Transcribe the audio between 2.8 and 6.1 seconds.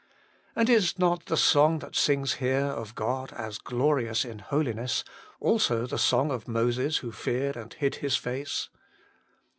God as glorious in holiness, also the